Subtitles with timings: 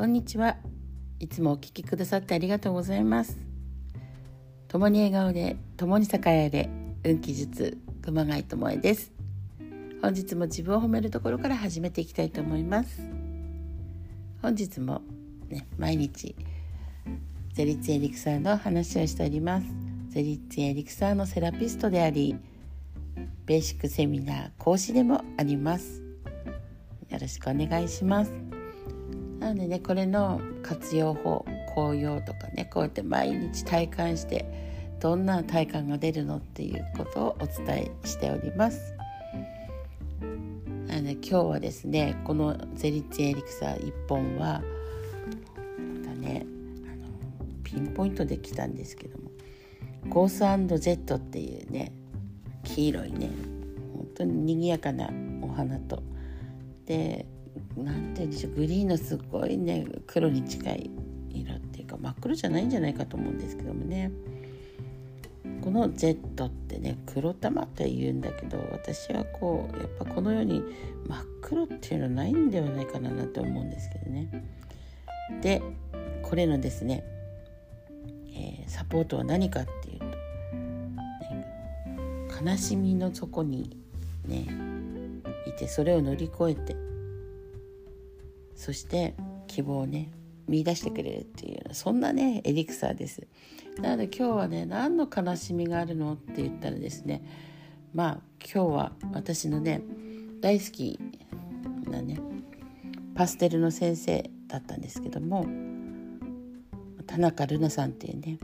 [0.00, 0.56] こんにちは。
[1.18, 3.36] いつもお聞きくださってありがとうございます。
[4.66, 6.70] 共に笑顔で共に栄えれ
[7.04, 9.12] 運気術熊谷智恵です。
[10.00, 13.02] 本日も自分を褒めるところから始めていきたいと思います。
[14.40, 15.02] 本日も
[15.50, 16.34] ね毎日
[17.52, 19.66] ゼリッツエリクサーの話をしております。
[20.08, 22.34] ゼリッツエリクサーのセラピストであり
[23.44, 26.02] ベーシックセミナー講師でもあります。
[27.10, 28.49] よろしくお願いします。
[29.40, 31.44] なのでねこれの活用法
[31.74, 34.44] 効用とかねこうやって毎日体感して
[35.00, 38.94] どんな体感が出るのっていうことをお伝えしております。
[40.86, 44.60] なので今日はですねこのゼリッツエリクサー1本は
[46.02, 46.44] またね
[46.84, 49.30] あのピンポイントで来たんですけども
[50.08, 50.38] ゴース
[50.80, 51.92] ジェットっていうね
[52.64, 53.30] 黄色いね
[53.94, 55.08] 本当に賑やかな
[55.40, 56.02] お花と。
[56.84, 57.24] で
[57.76, 60.90] なんて言うんでしょうグリーンのすごいね黒に近い
[61.30, 64.10] 色っていうか真っ黒じゃないんじゃないかと思うんですけどもね。
[65.62, 70.62] この Z ってね黒玉って言うんだけど私はこうやっぱこのように
[71.06, 74.44] 真っ黒っていうのはないんではないかなって思うんですけどね。
[75.42, 75.62] で
[76.22, 77.04] これのですね、
[78.34, 80.12] えー、サポートは何かっていうと、ね、
[82.44, 83.76] 悲しみの底に
[84.26, 84.46] ね
[85.46, 86.76] いてそれを乗り越えて
[88.60, 89.14] そして
[89.46, 90.10] 希望をね
[90.46, 93.26] 見出してくれるっていうそんなねエリクサーです
[93.80, 97.24] なので今日はね何の悲しみがあるのって言ったらですね
[97.94, 99.80] まあ今日は私のね
[100.42, 101.00] 大好き
[101.88, 102.20] なね
[103.14, 105.46] パステルの先生だったんですけども
[107.06, 108.38] 田中瑠奈さんっていうね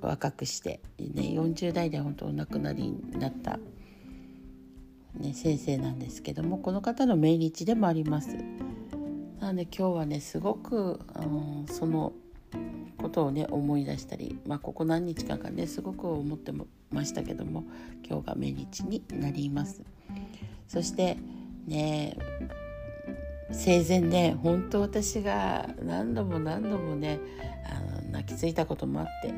[0.00, 3.60] 若くしてね40代で本当お亡くなりになった、
[5.14, 8.36] ね、先生なんですけどもこの方の命日でもあります。
[9.42, 12.12] なので今日はねすごく、うん、その
[12.96, 16.52] ことをね思い出したり、まあ、ここ何日間かねすごく思って
[16.92, 17.64] ましたけども
[18.08, 19.82] 今日が命日になります。
[20.68, 21.18] そして
[21.66, 22.16] ね
[23.50, 27.18] 生前ね本当私が何度も何度もね
[27.68, 29.34] あの泣きついたこともあって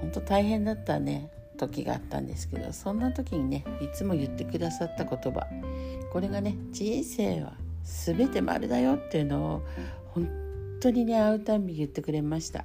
[0.00, 5.48] 本当大変だったね時があったんですけどそんな時にねいつも言ってくださった言葉。
[6.12, 9.62] これがね人生は全て丸だよっていうのを
[10.08, 10.28] 本
[10.80, 12.64] 当にね会うたんび言ってくれました。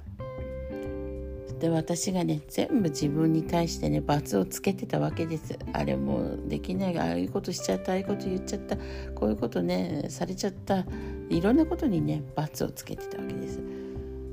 [1.58, 5.58] で私がね全部自分に対してね罰をつけてたわけです。
[5.72, 6.98] あれもうできない。
[6.98, 8.76] ああいうことしちゃったああいうこと言っちゃった。
[9.14, 10.84] こういうことねされちゃった。
[11.30, 13.60] いろんなことにね罰をつけてたわけです。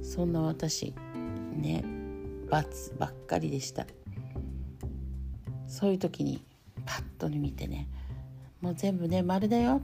[0.02, 0.94] そんな私
[1.56, 1.86] ね
[2.50, 3.88] 罰ばっかりでした。
[5.66, 6.44] そういう時に
[6.86, 7.88] パッと見てね
[8.60, 9.82] もう全部ね丸だよ。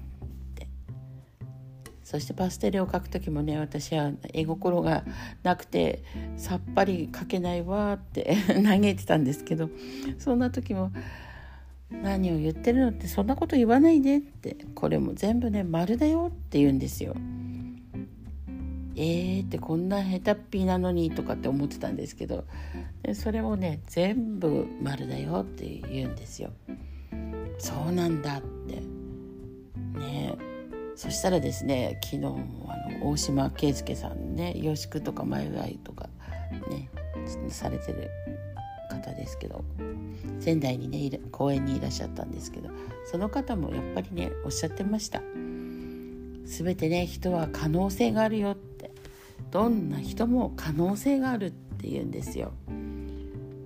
[2.09, 5.03] そしてパステルを描く時もね私は絵心が
[5.43, 6.03] なくて
[6.37, 9.69] さっぱり描けないわって 嘆いてたんですけど
[10.17, 10.91] そんな時も
[12.01, 17.15] 「何を言ってるのってそんなこと言わないで」ってこれも全部ね丸だよって言うんですよ。
[18.95, 22.43] えーってこんな下手っぴなのにとかって思ってたんですけど
[23.03, 26.49] でそれをね全部丸だよって言うんですよ。
[27.59, 28.81] そうなんだって
[29.99, 30.48] ね
[30.99, 32.29] そしたらですね昨日あ
[32.99, 36.09] の大島圭介さんね「よしく」とか「前祝い」とか
[36.69, 36.89] ね
[37.47, 38.11] されてる
[38.89, 39.63] 方ですけど
[40.41, 42.69] 仙台にね公園にいらっしゃったんですけど
[43.09, 45.21] その方もやっぱりねおっしゃってました。
[45.21, 48.91] 全てね人は可能性があるよって。
[49.51, 52.51] どんな人も可能性があるって言うんですよ、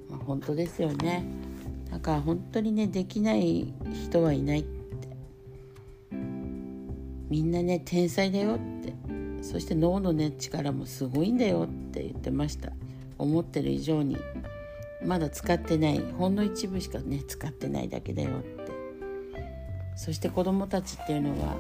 [0.10, 1.26] まあ、本当ですよね。
[1.92, 4.66] だから本当にねできない人はいない。
[7.34, 8.94] みんなね天才だよって。
[9.42, 12.72] そして脳のね力もすごいんだよって言ってました。
[13.18, 14.20] 思ってる以上に。
[15.04, 16.00] まだ使ってない。
[16.00, 18.72] ほんの一部しかね使ってないだけだよって。
[19.96, 21.56] そして子供たちっていうのは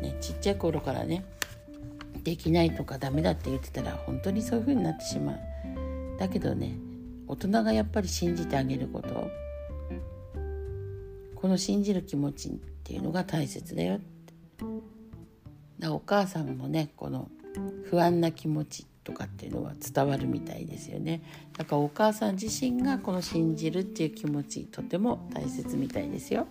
[0.00, 1.26] ねちっちゃい頃からね
[2.24, 5.38] できないとかダメだって言ってたら本当にそういう風になってしまう。
[6.18, 6.78] だけどね
[7.28, 9.28] 大人がやっぱり信じてあげること。
[11.34, 12.52] この信じる気持ちっ
[12.84, 13.96] ていうのが大切だよ。
[13.96, 14.19] って
[15.88, 17.28] お母さんもねこの
[17.84, 21.22] 不安な気持ちとかっていうのは伝わるみたいですよね
[21.56, 26.46] だからお母さん自身がこの信じるっていう気持ちとても大切みたいですよ。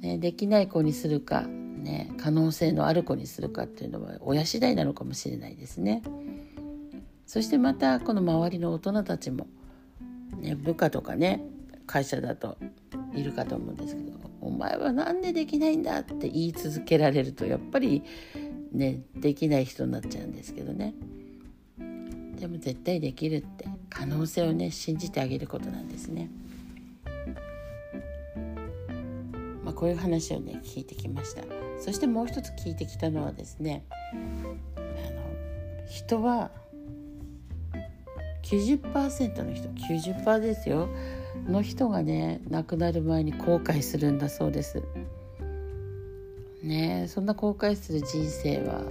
[0.00, 6.02] ね、できない子にするか、ね、可能性のある子にするかっていうのは親次第なのかもしれないですね。
[7.26, 9.46] そしてまたこの周りの大人たちも、
[10.40, 11.44] ね、部下とかね
[11.90, 12.56] 会社だと
[13.12, 18.04] いるかと思うんですけど「お前は何でできないんだ」って言い続けられるとやっぱり
[18.70, 20.94] ねできない人になっちゃうんですけどね。
[22.38, 26.30] でも絶対できるって可能性をね信じてあげることなんですね。
[29.64, 31.42] まあ、こういう話をね聞いてきました。
[31.80, 36.52] そしてもう一つ聞いてきたのはですねあの人は
[38.44, 40.88] 90%の人90%ですよ。
[41.48, 44.82] の人がね亡くなる前に後悔するんだそうです
[46.62, 48.82] ねそんな後悔する人生は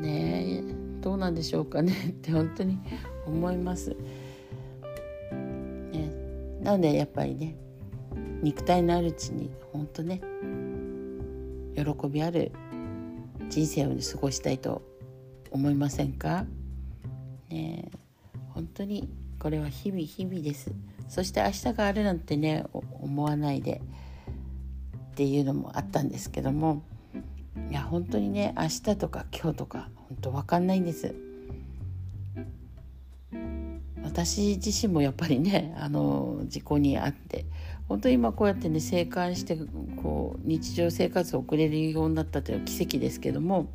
[0.00, 0.62] ね
[1.00, 2.78] どうなんでしょうかねって本当に
[3.26, 3.96] 思います。
[5.90, 6.10] ね、
[6.62, 7.56] なのでやっぱりね
[8.42, 10.20] 肉体のあるうちに本当ね
[11.76, 12.52] 喜びある
[13.48, 14.82] 人生を過ごしたいと
[15.50, 16.46] 思いませんか、
[17.50, 17.90] ね、
[18.50, 19.08] 本当に
[19.42, 20.70] これは日々日々です。
[21.08, 23.82] そして明日があるなんてね思わないで。
[25.10, 26.84] っていうのもあったんですけども。
[27.68, 31.16] いや本当にね明日とか今日とか本当分かんないんです。
[34.04, 37.44] 私自身もやっぱりねあの事故に遭って。
[37.88, 39.58] 本当に今こうやってね生還して
[40.00, 43.66] こう日常生活を送れるようになったという奇跡ですけども。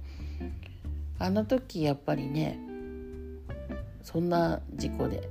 [1.19, 2.57] あの時やっぱりね
[4.01, 5.27] そんな事故で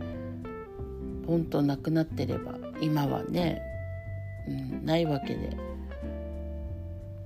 [1.27, 3.63] ポンと亡くなってれば今はね、
[4.49, 5.57] うん、ないわけで。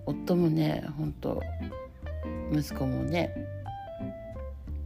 [0.07, 1.41] 夫もね本当
[2.53, 3.33] 息子もね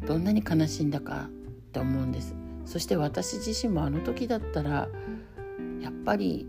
[0.07, 1.31] どんなに悲しんだかっ
[1.73, 2.35] て思うんです。
[2.67, 4.89] そして私自身もあの時だったら
[5.81, 6.47] やっぱり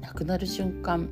[0.00, 1.08] 亡くなる瞬間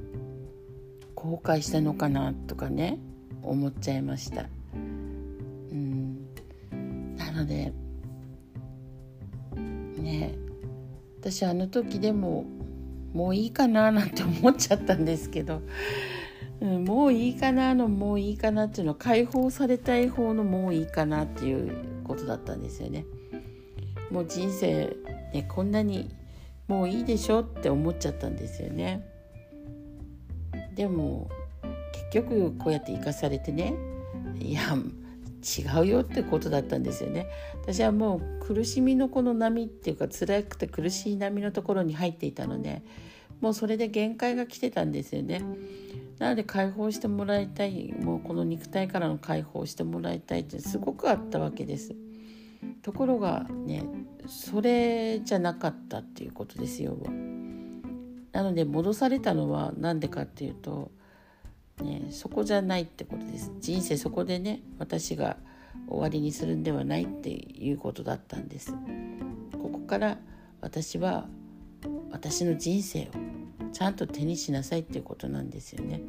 [1.15, 2.99] 後悔したのかなとかね
[3.43, 4.47] 思っちゃいました。
[4.75, 6.27] うん。
[7.17, 7.73] なので
[9.97, 10.35] ね
[11.29, 12.45] 私あの時でも
[13.13, 15.61] もういいかななんて思っちゃったんですけど、
[16.61, 23.07] うん、もういいかなのもういいかなっていうのは解放されたい方のもういいかなっていうことだったんですよね。
[24.13, 24.97] もう人生
[25.35, 26.15] ねこんなに
[26.69, 29.05] もういいでしょって思っちゃったんですよね。
[30.77, 31.29] でも
[32.13, 33.75] 結局こうやって生かされてね
[34.39, 34.61] いや
[35.43, 37.27] 違うよってことだったんですよね。
[37.63, 42.83] 私はもう苦しみのこの波っていうか辛くて苦しい波のところに入っていたので
[43.41, 45.43] もうそれで限界が来てたんですよね。
[46.19, 51.95] なので解放してもらいたいもうこの肉体からの解放してもらいたいってすごくあったわけです。
[52.83, 53.85] ところがね
[54.27, 56.97] それじゃなかったっていうことですよ。
[58.33, 60.91] なので戻されたのは何でかっていうと
[61.83, 63.53] ね、そこじゃないってことです。
[63.61, 65.37] 人生そこでね私が
[65.89, 68.73] 終わりにするんではないっていうことだったんです。
[69.53, 70.19] ここから
[70.61, 71.27] 私は
[72.11, 73.07] 私の人生を
[73.73, 76.01] ちゃんと手にしなさいっていうことなんですよね。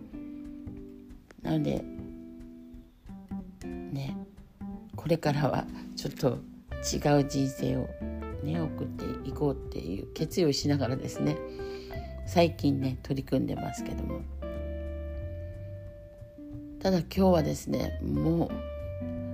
[1.42, 1.84] なので
[3.66, 4.18] ね
[4.96, 5.66] これからは
[5.96, 6.40] ちょっと
[6.82, 7.90] 違う人生を
[8.44, 11.38] ね送っていこうっていう決意をしながらですね
[12.26, 14.37] 最近ね取り組んでますけども。
[16.88, 18.50] ただ今日はですねも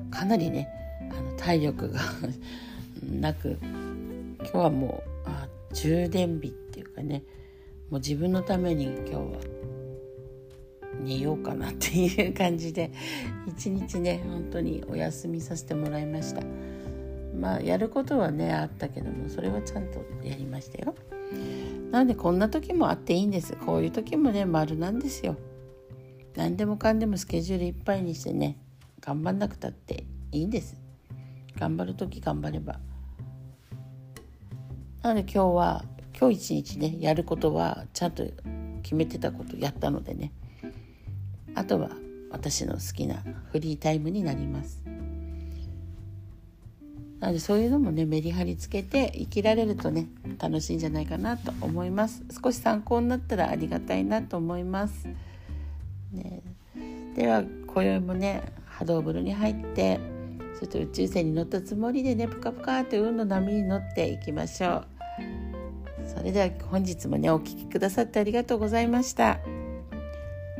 [0.07, 0.67] うかなりね
[1.11, 1.99] あの体力が
[3.07, 3.59] なく
[4.39, 7.23] 今日はもうあ充電日っていうかね
[7.91, 9.21] もう自分のために今日は
[10.99, 12.91] 寝ようかなっていう感じで
[13.45, 16.41] 一日ね本当にお休みさせてもらいました。
[17.39, 20.95] まあやることはねあったけどもそれはちゃんとやりましたよ。
[21.91, 23.53] なのでこんな時もあっていいんです。
[23.63, 25.37] こういう時もね丸なんですよ。
[26.35, 28.57] 何でもかんでもスケジュールいっぱいにしてね
[28.99, 30.75] 頑張んなくたっていいんです。
[31.59, 32.79] 頑張る時頑張れば。
[35.01, 35.85] なので今日は
[36.19, 38.23] 今日一日ねやることはちゃんと
[38.81, 40.31] 決めてたことやったのでね。
[41.55, 41.91] あとは
[42.31, 44.81] 私の好きなフリータイムになります。
[47.19, 50.07] なのでそういうのもねメリハリつけて生きられるとね
[50.39, 52.23] 楽しいんじゃないかなと思います。
[52.43, 55.07] 少し参考になったらありがたいなと思います。
[56.13, 56.41] ね、
[57.15, 59.99] では今宵もね波動風呂に入って
[60.59, 64.87] そして宇宙船に乗ったつもりでねぷかぷかと運の波に乗っていきましょう。
[66.05, 69.39] それでは本日もねお聴きくださってありがとうございました。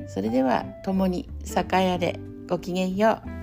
[0.08, 3.43] それでは共に栄えあれごきげんよう。